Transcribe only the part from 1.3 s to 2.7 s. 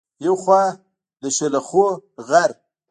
شلخو غر